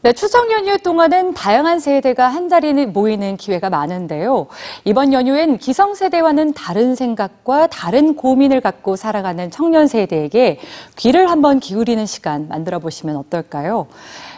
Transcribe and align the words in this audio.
네, 0.00 0.12
추석 0.12 0.52
연휴 0.52 0.78
동안은 0.78 1.34
다양한 1.34 1.80
세대가 1.80 2.28
한 2.28 2.48
자리에 2.48 2.86
모이는 2.86 3.36
기회가 3.36 3.68
많은데요. 3.68 4.46
이번 4.84 5.12
연휴엔 5.12 5.58
기성세대와는 5.58 6.52
다른 6.52 6.94
생각과 6.94 7.66
다른 7.66 8.14
고민을 8.14 8.60
갖고 8.60 8.94
살아가는 8.94 9.50
청년 9.50 9.88
세대에게 9.88 10.60
귀를 10.94 11.28
한번 11.28 11.58
기울이는 11.58 12.06
시간 12.06 12.46
만들어 12.46 12.78
보시면 12.78 13.16
어떨까요? 13.16 13.88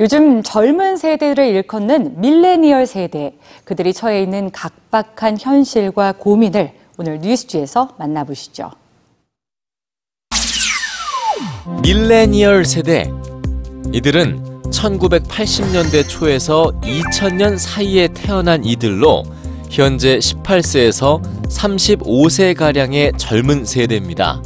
요즘 0.00 0.42
젊은 0.42 0.96
세대를 0.96 1.48
일컫는 1.48 2.22
밀레니얼 2.22 2.86
세대, 2.86 3.34
그들이 3.64 3.92
처해 3.92 4.22
있는 4.22 4.50
각박한 4.52 5.36
현실과 5.38 6.12
고민을 6.12 6.72
오늘 6.96 7.18
뉴스지에서 7.18 7.90
만나보시죠. 7.98 8.70
밀레니얼 11.82 12.64
세대. 12.64 13.12
이들은 13.92 14.51
1980년대 14.72 16.08
초에서 16.08 16.72
2000년 16.82 17.58
사이에 17.58 18.08
태어난 18.08 18.64
이들로 18.64 19.22
현재 19.70 20.18
18세에서 20.18 21.22
35세가량의 21.48 23.16
젊은 23.16 23.64
세대입니다. 23.64 24.42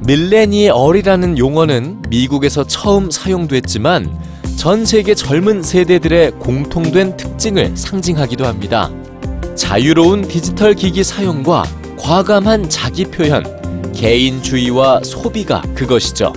밀레니얼이라는 0.00 1.38
용어는 1.38 2.02
미국에서 2.08 2.64
처음 2.64 3.10
사용됐지만 3.10 4.20
전 4.56 4.84
세계 4.84 5.14
젊은 5.14 5.62
세대들의 5.62 6.32
공통된 6.32 7.16
특징을 7.16 7.76
상징하기도 7.76 8.46
합니다. 8.46 8.90
자유로운 9.54 10.22
디지털 10.22 10.74
기기 10.74 11.04
사용과 11.04 11.64
과감한 11.98 12.68
자기 12.68 13.04
표현, 13.04 13.44
개인주의와 13.92 15.02
소비가 15.04 15.62
그것이죠. 15.74 16.32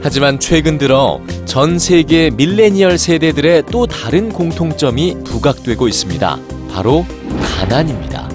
하지만 0.00 0.38
최근 0.38 0.78
들어 0.78 1.20
전 1.44 1.78
세계 1.78 2.30
밀레니얼 2.30 2.98
세대들의 2.98 3.64
또 3.70 3.86
다른 3.86 4.28
공통점이 4.30 5.18
부각되고 5.24 5.88
있습니다. 5.88 6.38
바로 6.70 7.04
가난입니다. 7.42 8.28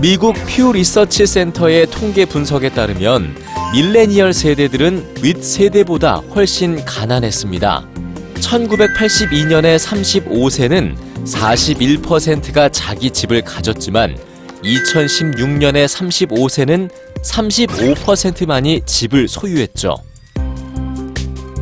미국 0.00 0.34
퓨 0.46 0.72
리서치 0.72 1.26
센터의 1.26 1.86
통계 1.86 2.24
분석에 2.24 2.70
따르면 2.70 3.36
밀레니얼 3.74 4.32
세대들은 4.32 5.16
윗 5.22 5.42
세대보다 5.42 6.16
훨씬 6.34 6.84
가난했습니다. 6.84 7.86
1982년에 8.34 9.78
35세는 9.78 10.94
41%가 11.24 12.68
자기 12.68 13.10
집을 13.10 13.42
가졌지만 13.42 14.16
2016년에 14.62 15.86
35세는 15.86 16.90
35%만이 17.24 18.82
집을 18.84 19.28
소유했죠. 19.28 19.96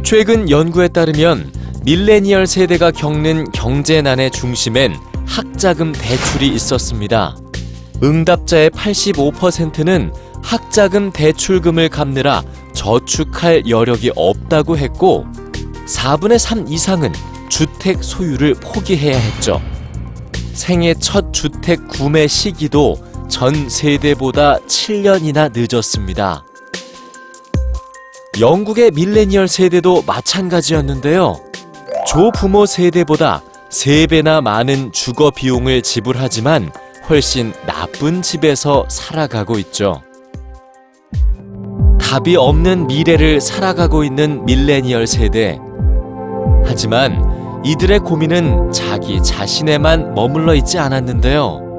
최근 0.03 0.51
연구에 0.51 0.89
따르면 0.89 1.53
밀레니얼 1.85 2.47
세대가 2.47 2.91
겪는 2.91 3.51
경제난의 3.53 4.31
중심엔 4.31 4.95
학자금 5.27 5.93
대출이 5.93 6.49
있었습니다. 6.49 7.37
응답자의 8.03 8.71
85%는 8.71 10.13
학자금 10.43 11.13
대출금을 11.13 11.89
갚느라 11.89 12.43
저축할 12.75 13.69
여력이 13.69 14.13
없다고 14.17 14.77
했고 14.77 15.27
4분의 15.87 16.39
3 16.39 16.67
이상은 16.69 17.13
주택 17.49 18.03
소유를 18.03 18.55
포기해야 18.55 19.17
했죠. 19.17 19.61
생애 20.53 20.95
첫 20.95 21.33
주택 21.33 21.87
구매 21.89 22.27
시기도 22.27 22.97
전 23.33 23.70
세대보다 23.70 24.58
7년이나 24.66 25.50
늦었습니다. 25.55 26.44
영국의 28.38 28.91
밀레니얼 28.91 29.48
세대도 29.48 30.03
마찬가지였는데요. 30.06 31.41
조부모 32.06 32.66
세대보다 32.66 33.42
3배나 33.71 34.42
많은 34.42 34.92
주거 34.92 35.31
비용을 35.31 35.81
지불하지만 35.81 36.71
훨씬 37.09 37.54
나쁜 37.66 38.21
집에서 38.21 38.84
살아가고 38.91 39.59
있죠. 39.60 40.03
답이 41.98 42.37
없는 42.37 42.87
미래를 42.87 43.41
살아가고 43.41 44.04
있는 44.04 44.44
밀레니얼 44.44 45.06
세대. 45.06 45.59
하지만 46.66 47.62
이들의 47.65 48.00
고민은 48.00 48.72
자기 48.72 49.22
자신에만 49.22 50.12
머물러 50.12 50.54
있지 50.54 50.78
않았는데요. 50.78 51.72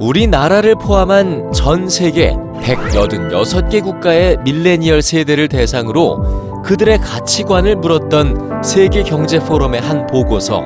우리나라를 0.00 0.74
포함한 0.74 1.52
전 1.52 1.88
세계 1.88 2.36
186개 2.62 3.82
국가의 3.82 4.38
밀레니얼 4.44 5.02
세대를 5.02 5.48
대상으로 5.48 6.62
그들의 6.62 6.98
가치관을 6.98 7.76
물었던 7.76 8.62
세계 8.62 9.02
경제 9.02 9.38
포럼의 9.38 9.80
한 9.80 10.06
보고서. 10.06 10.62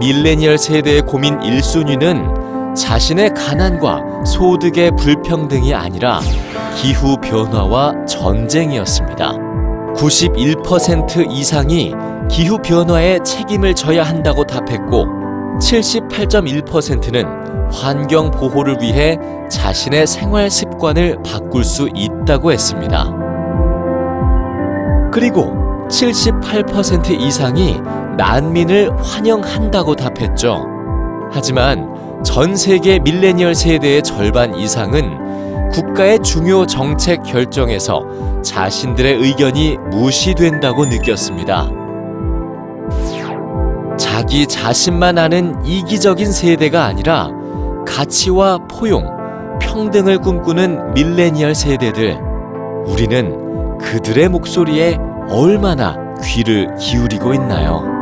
밀레니얼 0.00 0.56
세대의 0.56 1.02
고민 1.02 1.38
1순위는 1.38 2.74
자신의 2.74 3.34
가난과 3.34 4.24
소득의 4.24 4.92
불평등이 4.96 5.74
아니라 5.74 6.20
기후 6.76 7.16
변화와 7.20 8.06
전쟁이었습니다. 8.06 9.32
91% 9.94 11.30
이상이 11.30 11.92
기후 12.30 12.58
변화에 12.58 13.18
책임을 13.22 13.74
져야 13.74 14.04
한다고 14.04 14.44
답했고 14.44 15.19
78.1%는 15.58 17.70
환경 17.72 18.30
보호를 18.30 18.78
위해 18.80 19.18
자신의 19.50 20.06
생활 20.06 20.50
습관을 20.50 21.18
바꿀 21.24 21.64
수 21.64 21.88
있다고 21.94 22.52
했습니다. 22.52 23.10
그리고 25.12 25.52
78% 25.88 27.10
이상이 27.10 27.80
난민을 28.16 28.90
환영한다고 29.02 29.96
답했죠. 29.96 30.66
하지만 31.32 31.88
전 32.24 32.54
세계 32.54 32.98
밀레니얼 32.98 33.54
세대의 33.54 34.02
절반 34.02 34.54
이상은 34.54 35.70
국가의 35.70 36.20
중요 36.20 36.66
정책 36.66 37.22
결정에서 37.22 38.04
자신들의 38.42 39.16
의견이 39.16 39.78
무시된다고 39.90 40.86
느꼈습니다. 40.86 41.79
자기 44.00 44.46
자신만 44.46 45.18
아는 45.18 45.62
이기적인 45.62 46.32
세대가 46.32 46.86
아니라 46.86 47.28
가치와 47.86 48.60
포용, 48.66 49.04
평등을 49.60 50.18
꿈꾸는 50.18 50.94
밀레니얼 50.94 51.54
세대들. 51.54 52.18
우리는 52.86 53.76
그들의 53.78 54.28
목소리에 54.30 54.96
얼마나 55.28 55.96
귀를 56.24 56.74
기울이고 56.76 57.34
있나요? 57.34 57.99